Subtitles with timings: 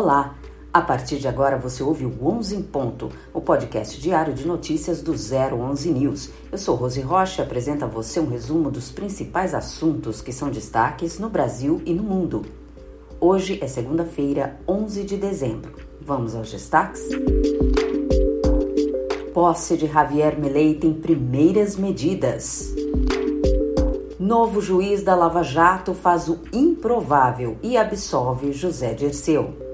[0.00, 0.36] Olá!
[0.72, 5.02] A partir de agora você ouve o 11 em Ponto, o podcast diário de notícias
[5.02, 6.30] do 011 News.
[6.52, 10.50] Eu sou Rose Rocha e apresento a você um resumo dos principais assuntos que são
[10.50, 12.46] destaques no Brasil e no mundo.
[13.20, 15.74] Hoje é segunda-feira, 11 de dezembro.
[16.00, 17.02] Vamos aos destaques?
[19.34, 22.72] Posse de Javier Milei tem primeiras medidas.
[24.16, 29.66] Novo juiz da Lava Jato faz o improvável e absolve José Dirceu.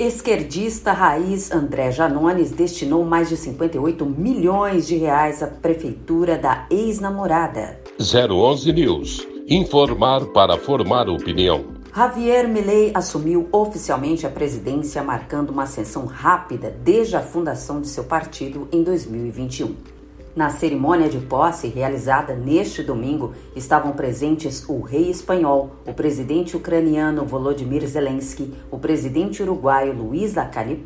[0.00, 7.78] Esquerdista raiz André Janones destinou mais de 58 milhões de reais à prefeitura da ex-namorada.
[8.00, 9.28] 011 News.
[9.46, 11.66] Informar para formar opinião.
[11.94, 18.04] Javier Milei assumiu oficialmente a presidência, marcando uma ascensão rápida desde a fundação de seu
[18.04, 19.99] partido em 2021.
[20.34, 27.24] Na cerimônia de posse realizada neste domingo, estavam presentes o rei espanhol, o presidente ucraniano
[27.24, 30.84] Volodymyr Zelensky, o presidente uruguaio Luiz Lacalle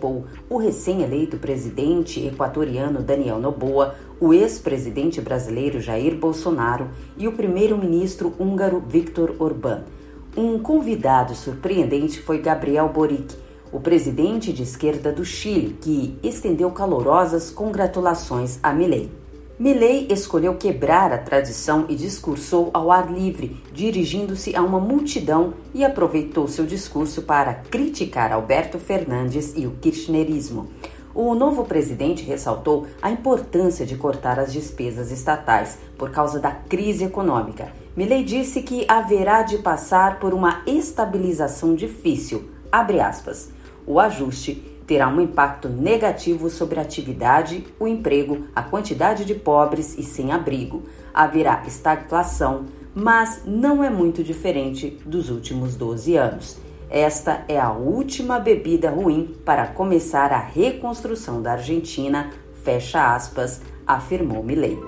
[0.49, 8.83] o recém-eleito presidente equatoriano Daniel Noboa, o ex-presidente brasileiro Jair Bolsonaro e o primeiro-ministro húngaro
[8.89, 9.83] Viktor Orbán.
[10.35, 13.37] Um convidado surpreendente foi Gabriel Boric,
[13.71, 19.24] o presidente de esquerda do Chile, que estendeu calorosas congratulações a Milei.
[19.57, 25.85] Milley escolheu quebrar a tradição e discursou ao ar livre, dirigindo-se a uma multidão e
[25.85, 30.71] aproveitou seu discurso para criticar Alberto Fernandes e o kirchnerismo.
[31.15, 37.05] O novo presidente ressaltou a importância de cortar as despesas estatais por causa da crise
[37.05, 37.73] econômica.
[37.97, 43.51] Milley disse que haverá de passar por uma estabilização difícil, abre aspas,
[43.87, 49.97] o ajuste terá um impacto negativo sobre a atividade, o emprego, a quantidade de pobres
[49.99, 50.83] e sem-abrigo.
[51.13, 56.59] Haverá estagflação, mas não é muito diferente dos últimos 12 anos.
[56.91, 62.31] Esta é a última bebida ruim para começar a reconstrução da Argentina,
[62.63, 64.79] fecha aspas, afirmou Milei.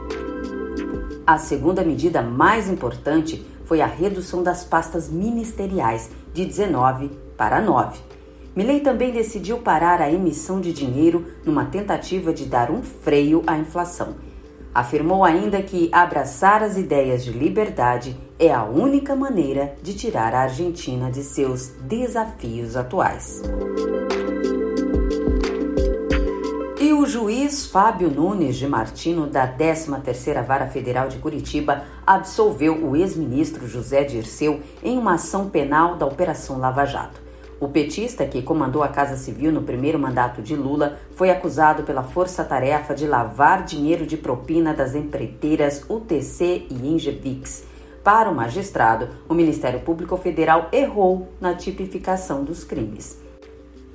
[1.26, 7.98] A segunda medida mais importante foi a redução das pastas ministeriais de 19 para 9.
[8.56, 13.58] Milley também decidiu parar a emissão de dinheiro numa tentativa de dar um freio à
[13.58, 14.16] inflação.
[14.74, 20.40] Afirmou ainda que abraçar as ideias de liberdade é a única maneira de tirar a
[20.44, 23.42] Argentina de seus desafios atuais.
[26.80, 32.96] E o juiz Fábio Nunes de Martino, da 13ª Vara Federal de Curitiba, absolveu o
[32.96, 37.25] ex-ministro José Dirceu em uma ação penal da Operação Lava Jato.
[37.58, 42.02] O petista, que comandou a Casa Civil no primeiro mandato de Lula, foi acusado pela
[42.02, 47.64] força-tarefa de lavar dinheiro de propina das empreiteiras UTC e Engevix.
[48.04, 53.18] Para o magistrado, o Ministério Público Federal errou na tipificação dos crimes.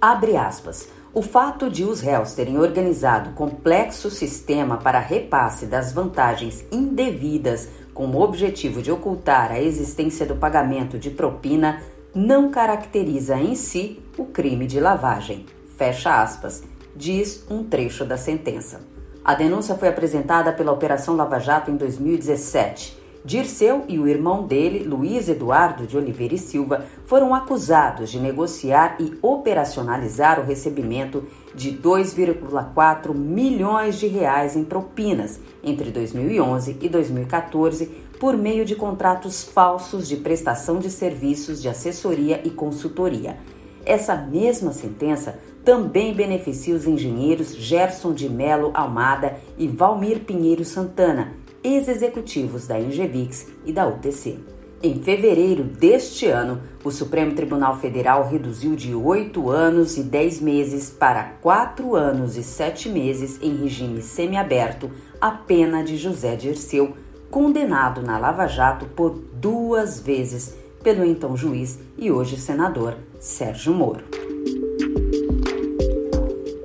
[0.01, 0.89] Abre aspas.
[1.13, 8.07] O fato de os réus terem organizado complexo sistema para repasse das vantagens indevidas com
[8.07, 11.81] o objetivo de ocultar a existência do pagamento de propina
[12.13, 15.45] não caracteriza em si o crime de lavagem.
[15.77, 16.63] Fecha aspas,
[16.95, 18.81] diz um trecho da sentença.
[19.23, 23.00] A denúncia foi apresentada pela Operação Lava Jato em 2017.
[23.23, 28.95] Dirceu e o irmão dele, Luiz Eduardo de Oliveira e Silva, foram acusados de negociar
[29.00, 31.23] e operacionalizar o recebimento
[31.53, 39.43] de 2,4 milhões de reais em propinas entre 2011 e 2014 por meio de contratos
[39.43, 43.35] falsos de prestação de serviços de assessoria e consultoria.
[43.83, 51.33] Essa mesma sentença também beneficia os engenheiros Gerson de Melo Almada e Valmir Pinheiro Santana,
[51.63, 54.38] ex-executivos da Ingevix e da UTC.
[54.83, 60.91] Em fevereiro deste ano, o Supremo Tribunal Federal reduziu de oito anos e dez meses
[60.91, 66.95] para quatro anos e sete meses em regime semiaberto a pena de José Dirceu,
[67.31, 74.04] condenado na Lava Jato por duas vezes pelo então juiz e hoje senador Sérgio Moro.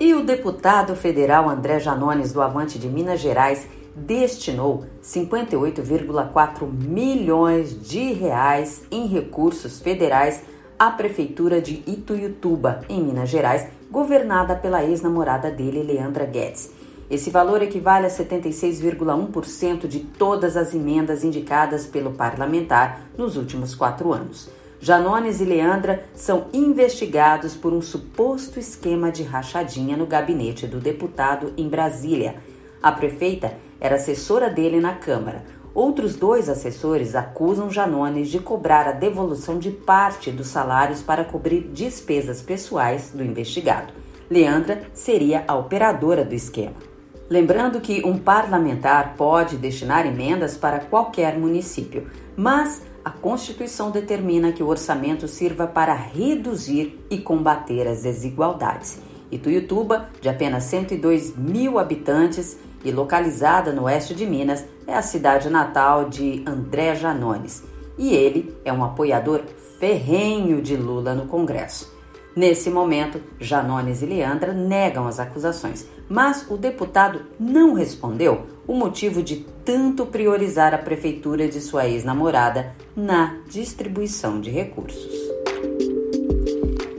[0.01, 8.13] E o deputado federal André Janones, do Avante de Minas Gerais, destinou 58,4 milhões de
[8.13, 10.43] reais em recursos federais
[10.79, 16.71] à prefeitura de Ituiutuba, em Minas Gerais, governada pela ex-namorada dele, Leandra Guedes.
[17.09, 24.13] Esse valor equivale a 76,1% de todas as emendas indicadas pelo parlamentar nos últimos quatro
[24.13, 24.49] anos.
[24.81, 31.53] Janones e Leandra são investigados por um suposto esquema de rachadinha no gabinete do deputado
[31.57, 32.37] em Brasília.
[32.83, 35.45] A prefeita era assessora dele na Câmara.
[35.73, 41.69] Outros dois assessores acusam Janones de cobrar a devolução de parte dos salários para cobrir
[41.73, 43.93] despesas pessoais do investigado.
[44.29, 46.96] Leandra seria a operadora do esquema.
[47.29, 54.63] Lembrando que um parlamentar pode destinar emendas para qualquer município, mas a Constituição determina que
[54.63, 59.01] o orçamento sirva para reduzir e combater as desigualdades.
[59.31, 65.51] Ituiutuba, de apenas 102 mil habitantes e localizada no oeste de Minas, é a cidade
[65.51, 67.65] natal de André Janones.
[67.99, 69.43] E ele é um apoiador
[69.81, 71.96] ferrenho de Lula no Congresso.
[72.37, 79.23] Nesse momento, Janones e Leandra negam as acusações, mas o deputado não respondeu o motivo
[79.23, 85.11] de tanto priorizar a prefeitura de sua ex-namorada na distribuição de recursos.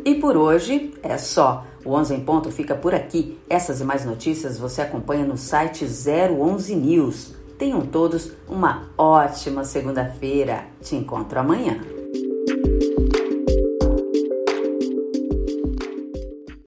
[0.03, 1.67] E por hoje é só.
[1.85, 3.37] O 11 em ponto fica por aqui.
[3.47, 7.35] Essas e mais notícias você acompanha no site 011 News.
[7.59, 10.65] Tenham todos uma ótima segunda-feira.
[10.81, 11.96] Te encontro amanhã.